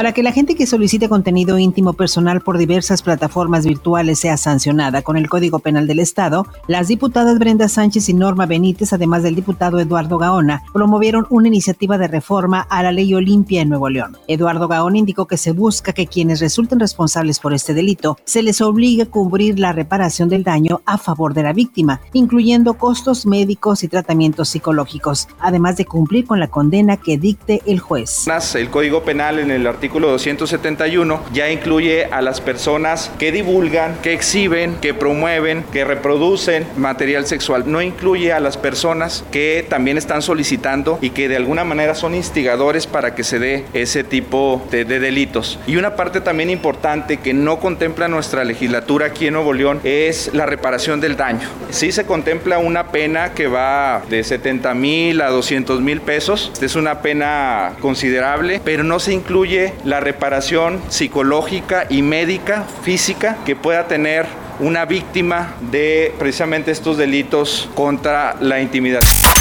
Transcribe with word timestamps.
Para 0.00 0.12
que 0.12 0.22
la 0.22 0.32
gente 0.32 0.54
que 0.54 0.66
solicite 0.66 1.10
contenido 1.10 1.58
íntimo 1.58 1.92
personal 1.92 2.40
por 2.40 2.56
diversas 2.56 3.02
plataformas 3.02 3.66
virtuales 3.66 4.18
sea 4.18 4.38
sancionada 4.38 5.02
con 5.02 5.18
el 5.18 5.28
Código 5.28 5.58
Penal 5.58 5.86
del 5.86 5.98
Estado, 5.98 6.46
las 6.68 6.88
diputadas 6.88 7.38
Brenda 7.38 7.68
Sánchez 7.68 8.08
y 8.08 8.14
Norma 8.14 8.46
Benítez, 8.46 8.94
además 8.94 9.22
del 9.22 9.34
diputado 9.34 9.78
Eduardo 9.78 10.16
Gaona, 10.16 10.62
promovieron 10.72 11.26
una 11.28 11.48
iniciativa 11.48 11.98
de 11.98 12.08
reforma 12.08 12.62
a 12.70 12.82
la 12.82 12.92
ley 12.92 13.12
Olimpia 13.12 13.60
en 13.60 13.68
Nuevo 13.68 13.90
León. 13.90 14.16
Eduardo 14.26 14.68
Gaona 14.68 14.96
indicó 14.96 15.26
que 15.26 15.36
se 15.36 15.52
busca 15.52 15.92
que 15.92 16.06
quienes 16.06 16.40
resulten 16.40 16.80
responsables 16.80 17.38
por 17.38 17.52
este 17.52 17.74
delito 17.74 18.16
se 18.24 18.42
les 18.42 18.62
obligue 18.62 19.02
a 19.02 19.10
cubrir 19.10 19.58
la 19.58 19.74
reparación 19.74 20.30
del 20.30 20.44
daño 20.44 20.80
a 20.86 20.96
favor 20.96 21.34
de 21.34 21.42
la 21.42 21.52
víctima, 21.52 22.00
incluyendo 22.14 22.72
costos 22.72 23.26
médicos 23.26 23.84
y 23.84 23.88
tratamientos 23.88 24.48
psicológicos, 24.48 25.28
además 25.40 25.76
de 25.76 25.84
cumplir 25.84 26.24
con 26.24 26.40
la 26.40 26.48
condena 26.48 26.96
que 26.96 27.18
dicte 27.18 27.60
el 27.66 27.80
juez. 27.80 28.26
El 28.54 28.70
Código 28.70 29.02
Penal 29.02 29.38
en 29.38 29.50
el 29.50 29.66
artículo 29.66 29.89
artículo 29.90 30.10
271 30.10 31.20
ya 31.32 31.50
incluye 31.50 32.04
a 32.04 32.22
las 32.22 32.40
personas 32.40 33.10
que 33.18 33.32
divulgan, 33.32 33.96
que 34.00 34.12
exhiben, 34.12 34.76
que 34.76 34.94
promueven, 34.94 35.64
que 35.72 35.84
reproducen 35.84 36.64
material 36.76 37.26
sexual. 37.26 37.64
No 37.66 37.82
incluye 37.82 38.32
a 38.32 38.38
las 38.38 38.56
personas 38.56 39.24
que 39.32 39.66
también 39.68 39.98
están 39.98 40.22
solicitando 40.22 41.00
y 41.02 41.10
que 41.10 41.28
de 41.28 41.34
alguna 41.34 41.64
manera 41.64 41.96
son 41.96 42.14
instigadores 42.14 42.86
para 42.86 43.16
que 43.16 43.24
se 43.24 43.40
dé 43.40 43.64
ese 43.72 44.04
tipo 44.04 44.64
de, 44.70 44.84
de 44.84 45.00
delitos. 45.00 45.58
Y 45.66 45.74
una 45.74 45.96
parte 45.96 46.20
también 46.20 46.50
importante 46.50 47.16
que 47.16 47.34
no 47.34 47.58
contempla 47.58 48.06
nuestra 48.06 48.44
legislatura 48.44 49.06
aquí 49.06 49.26
en 49.26 49.34
Nuevo 49.34 49.52
León 49.52 49.80
es 49.82 50.30
la 50.32 50.46
reparación 50.46 51.00
del 51.00 51.16
daño. 51.16 51.48
Sí 51.70 51.90
se 51.90 52.06
contempla 52.06 52.60
una 52.60 52.92
pena 52.92 53.34
que 53.34 53.48
va 53.48 54.02
de 54.08 54.22
70 54.22 54.72
mil 54.74 55.20
a 55.20 55.30
200 55.30 55.80
mil 55.80 56.00
pesos. 56.00 56.52
Es 56.62 56.76
una 56.76 57.02
pena 57.02 57.72
considerable, 57.80 58.60
pero 58.64 58.84
no 58.84 59.00
se 59.00 59.14
incluye 59.14 59.69
la 59.84 60.00
reparación 60.00 60.80
psicológica 60.88 61.86
y 61.88 62.02
médica, 62.02 62.64
física, 62.82 63.38
que 63.44 63.56
pueda 63.56 63.86
tener 63.88 64.26
una 64.60 64.84
víctima 64.84 65.54
de 65.70 66.14
precisamente 66.18 66.70
estos 66.70 66.96
delitos 66.96 67.68
contra 67.74 68.36
la 68.40 68.60
intimidad. 68.60 69.00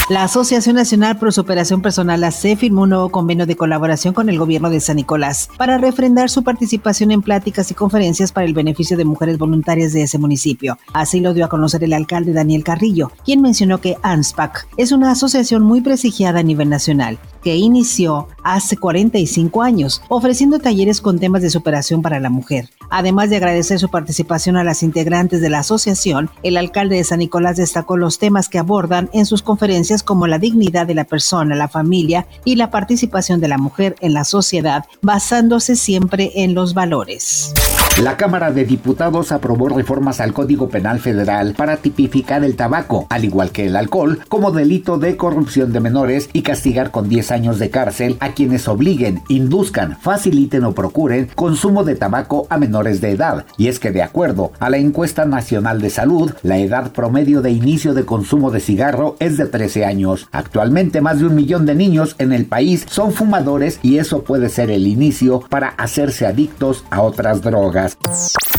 La 0.10 0.24
Asociación 0.24 0.76
Nacional 0.76 1.20
Pro 1.20 1.32
Superación 1.32 1.84
Personal 1.84 2.24
AC 2.24 2.58
firmó 2.58 2.82
un 2.84 2.90
nuevo 2.90 3.10
convenio 3.10 3.46
de 3.46 3.56
colaboración 3.56 4.16
con 4.16 4.28
el 4.28 4.40
gobierno 4.40 4.72
de 4.72 4.80
San 4.80 4.96
Nicolás 4.96 5.50
para 5.56 5.78
refrendar 5.78 6.32
su 6.32 6.44
participación 6.44 7.12
en 7.12 7.22
pláticas 7.22 7.70
y 7.70 7.76
conferencias 7.76 8.32
para 8.32 8.48
el 8.48 8.56
beneficio 8.56 8.98
de 8.98 9.06
mujeres 9.06 9.38
voluntarias 9.38 9.94
de 9.94 10.02
ese 10.02 10.18
municipio. 10.18 10.80
Así 10.94 11.20
lo 11.20 11.36
dio 11.36 11.46
a 11.46 11.50
conocer 11.50 11.84
el 11.84 11.94
alcalde 11.94 12.34
Daniel 12.34 12.64
Carrillo, 12.64 13.12
quien 13.24 13.44
mencionó 13.44 13.82
que 13.82 13.98
ANSPAC 14.02 14.68
es 14.78 14.92
una 14.92 15.12
asociación 15.12 15.62
muy 15.62 15.82
prestigiada 15.82 16.40
a 16.40 16.44
nivel 16.44 16.70
nacional 16.70 17.20
que 17.44 17.56
inició 17.56 18.28
hace 18.44 18.78
45 18.78 19.62
años, 19.62 20.02
ofreciendo 20.10 20.60
talleres 20.60 21.02
con 21.02 21.20
temas 21.20 21.42
de 21.42 21.50
superación 21.50 22.02
para 22.02 22.20
la 22.20 22.30
mujer. 22.30 22.70
Además 22.90 23.30
de 23.30 23.38
agradecer 23.38 23.80
su 23.80 23.90
participación 23.90 24.58
a 24.58 24.64
las 24.64 24.84
integrantes 24.84 25.42
de 25.42 25.50
la 25.50 25.60
asociación, 25.60 26.30
el 26.44 26.58
alcalde 26.58 26.96
de 26.96 27.04
San 27.04 27.20
Nicolás 27.20 27.58
destacó 27.58 27.98
los 27.98 28.18
temas 28.18 28.50
que 28.50 28.60
abordan 28.60 29.10
en 29.14 29.26
sus 29.26 29.42
conferencias 29.42 30.04
como 30.04 30.28
la 30.28 30.40
dignidad 30.40 30.88
de 30.88 30.96
la 30.96 31.06
persona, 31.06 31.56
la 31.56 31.68
familia 31.68 32.28
y 32.46 32.56
la 32.56 32.72
participación 32.72 33.40
de 33.40 33.48
la 33.48 33.58
mujer 33.58 33.96
en 34.02 34.14
la 34.14 34.24
sociedad, 34.24 34.86
basándose 35.02 35.76
siempre 35.76 36.32
en 36.36 36.56
los 36.56 36.74
valores. 36.74 37.54
La 38.02 38.16
Cámara 38.16 38.52
de 38.52 38.64
Diputados 38.64 39.34
aprobó 39.34 39.68
reformas 39.68 40.22
al 40.22 40.32
Código 40.32 40.70
Penal 40.70 41.00
Federal 41.00 41.54
para 41.54 41.78
tipificar 41.78 42.46
el 42.46 42.56
tabaco, 42.56 43.08
al 43.10 43.26
igual 43.26 43.52
que 43.52 43.66
el 43.66 43.76
alcohol, 43.76 44.20
como 44.30 44.52
delito 44.52 44.98
de 44.98 45.18
corrupción 45.18 45.74
de 45.74 45.82
menores 45.82 46.30
y 46.32 46.42
castigar 46.42 46.92
con 46.92 47.10
10 47.10 47.29
años 47.32 47.60
de 47.60 47.70
cárcel 47.70 48.18
a 48.20 48.34
quienes 48.34 48.68
obliguen, 48.68 49.22
induzcan, 49.28 49.98
faciliten 50.00 50.64
o 50.64 50.74
procuren 50.74 51.30
consumo 51.36 51.84
de 51.84 51.96
tabaco 51.96 52.48
a 52.50 52.58
menores 52.58 53.02
de 53.02 53.12
edad. 53.12 53.46
Y 53.58 53.68
es 53.68 53.80
que 53.80 53.92
de 53.92 54.04
acuerdo 54.04 54.52
a 54.60 54.70
la 54.70 54.78
encuesta 54.78 55.26
nacional 55.26 55.82
de 55.82 55.90
salud, 55.90 56.34
la 56.44 56.58
edad 56.58 56.92
promedio 56.92 57.42
de 57.42 57.52
inicio 57.52 57.94
de 57.94 58.06
consumo 58.06 58.52
de 58.52 58.60
cigarro 58.60 59.16
es 59.20 59.38
de 59.38 59.46
13 59.46 59.86
años. 59.86 60.28
Actualmente 60.32 61.02
más 61.02 61.20
de 61.20 61.26
un 61.26 61.36
millón 61.36 61.66
de 61.66 61.76
niños 61.76 62.16
en 62.20 62.34
el 62.34 62.46
país 62.46 62.86
son 62.90 63.14
fumadores 63.14 63.80
y 63.82 63.98
eso 63.98 64.24
puede 64.24 64.50
ser 64.50 64.72
el 64.72 64.88
inicio 64.88 65.42
para 65.50 65.70
hacerse 65.70 66.26
adictos 66.26 66.84
a 66.90 67.02
otras 67.02 67.42
drogas. 67.42 67.98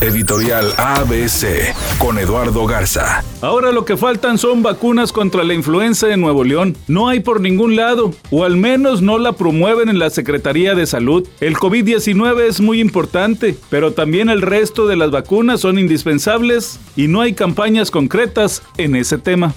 Editorial 0.01 0.65
ABC 0.77 1.75
con 1.99 2.17
Eduardo 2.17 2.65
Garza. 2.65 3.23
Ahora 3.41 3.71
lo 3.71 3.85
que 3.85 3.97
faltan 3.97 4.37
son 4.37 4.63
vacunas 4.63 5.11
contra 5.11 5.43
la 5.43 5.53
influenza 5.53 6.11
en 6.11 6.21
Nuevo 6.21 6.43
León. 6.43 6.75
No 6.87 7.07
hay 7.07 7.19
por 7.19 7.39
ningún 7.39 7.75
lado, 7.75 8.11
o 8.31 8.43
al 8.43 8.57
menos 8.61 9.01
no 9.01 9.17
la 9.17 9.33
promueven 9.33 9.89
en 9.89 9.99
la 9.99 10.11
Secretaría 10.11 10.75
de 10.75 10.85
Salud. 10.85 11.27
El 11.39 11.55
COVID-19 11.55 12.41
es 12.47 12.61
muy 12.61 12.79
importante, 12.79 13.57
pero 13.69 13.91
también 13.93 14.29
el 14.29 14.41
resto 14.41 14.87
de 14.87 14.95
las 14.95 15.11
vacunas 15.11 15.59
son 15.59 15.79
indispensables 15.79 16.79
y 16.95 17.07
no 17.07 17.21
hay 17.21 17.33
campañas 17.33 17.89
concretas 17.89 18.61
en 18.77 18.95
ese 18.95 19.17
tema. 19.17 19.53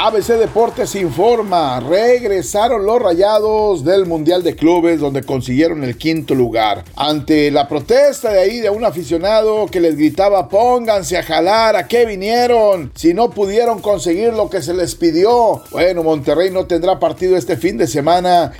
ABC 0.00 0.38
Deportes 0.38 0.94
informa, 0.94 1.80
regresaron 1.80 2.86
los 2.86 3.02
rayados 3.02 3.84
del 3.84 4.06
Mundial 4.06 4.44
de 4.44 4.54
Clubes 4.54 5.00
donde 5.00 5.24
consiguieron 5.24 5.82
el 5.82 5.98
quinto 5.98 6.36
lugar. 6.36 6.84
Ante 6.94 7.50
la 7.50 7.66
protesta 7.66 8.30
de 8.30 8.38
ahí 8.38 8.60
de 8.60 8.70
un 8.70 8.84
aficionado 8.84 9.66
que 9.66 9.80
les 9.80 9.96
gritaba 9.96 10.48
pónganse 10.48 11.18
a 11.18 11.24
jalar, 11.24 11.74
¿a 11.74 11.88
qué 11.88 12.06
vinieron? 12.06 12.92
Si 12.94 13.12
no 13.12 13.30
pudieron 13.30 13.80
conseguir 13.80 14.34
lo 14.34 14.48
que 14.48 14.62
se 14.62 14.72
les 14.72 14.94
pidió. 14.94 15.62
Bueno, 15.72 16.04
Monterrey 16.04 16.50
no 16.52 16.66
tendrá 16.66 17.00
partido 17.00 17.36
este 17.36 17.56
fin 17.56 17.76
de 17.76 17.88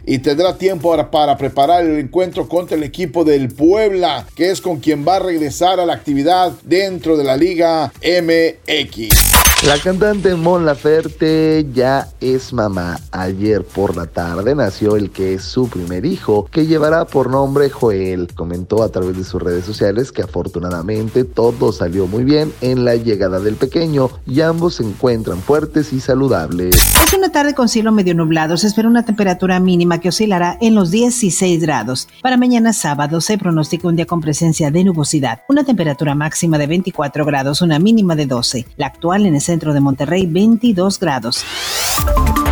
y 0.05 0.19
tendrá 0.19 0.57
tiempo 0.57 0.97
para 1.11 1.37
preparar 1.37 1.85
el 1.85 1.99
encuentro 1.99 2.49
contra 2.49 2.77
el 2.77 2.83
equipo 2.83 3.25
del 3.25 3.49
Puebla, 3.49 4.27
que 4.35 4.51
es 4.51 4.61
con 4.61 4.79
quien 4.81 5.07
va 5.07 5.17
a 5.17 5.21
regresar 5.21 5.81
a 5.81 5.87
la 5.87 5.95
actividad 5.95 6.53
dentro 6.65 7.17
de 7.17 7.25
la 7.25 7.37
Liga 7.37 7.93
MX. 8.03 9.48
La 9.67 9.77
cantante 9.77 10.37
Mon 10.37 10.65
Laferte 10.65 11.67
ya 11.75 12.07
es 12.21 12.53
mamá. 12.53 13.01
Ayer 13.11 13.65
por 13.65 13.97
la 13.97 14.07
tarde 14.07 14.55
nació 14.55 14.95
el 14.95 15.11
que 15.11 15.35
es 15.35 15.43
su 15.43 15.69
primer 15.69 16.07
hijo, 16.07 16.47
que 16.53 16.67
llevará 16.67 17.07
por 17.07 17.29
nombre 17.29 17.69
Joel. 17.69 18.29
Comentó 18.37 18.85
a 18.85 18.89
través 18.91 19.17
de 19.17 19.25
sus 19.25 19.43
redes 19.43 19.65
sociales 19.65 20.13
que 20.13 20.23
afortunadamente 20.23 21.25
todo 21.25 21.73
salió 21.73 22.07
muy 22.07 22.23
bien 22.23 22.53
en 22.61 22.85
la 22.85 22.95
llegada 22.95 23.41
del 23.41 23.57
pequeño 23.57 24.11
y 24.29 24.43
ambos 24.43 24.77
se 24.77 24.85
encuentran 24.85 25.39
fuertes 25.41 25.93
y 25.93 25.99
saludables. 25.99 26.77
Es 26.77 27.13
una 27.13 27.33
tarde 27.33 27.55
con 27.55 27.69
cielo 27.69 27.91
medio 27.91 28.15
nublado. 28.15 28.57
Se 28.59 28.69
espera 28.69 28.89
una 28.89 29.05
temperatura 29.05 29.59
mínima 29.59 29.99
que 29.99 30.11
oscilará 30.11 30.57
en 30.61 30.77
los 30.77 30.93
16 30.93 31.61
grados. 31.61 32.07
Para 32.23 32.37
mañana 32.37 32.73
sábado 32.73 33.21
se 33.21 33.37
pronostica 33.39 33.89
un 33.89 33.97
día 33.97 34.07
con 34.07 34.21
presencia 34.21 34.71
de 34.71 34.85
nubosidad. 34.85 35.41
Una 35.49 35.65
temperatura 35.65 36.15
máxima 36.15 36.59
de 36.59 36.69
24 36.69 37.25
grados, 37.25 37.61
una 37.61 37.81
mínima 37.81 38.15
de 38.15 38.27
12. 38.27 38.65
La 38.77 38.87
actual 38.87 39.27
en 39.27 39.35
ese 39.35 39.48
centro 39.49 39.73
de 39.73 39.81
Monterrey 39.81 40.27
22 40.27 41.01
grados. 41.01 41.43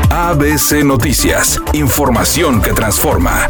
ABC 0.09 0.83
Noticias, 0.83 1.61
información 1.75 2.62
que 2.62 2.73
transforma. 2.73 3.47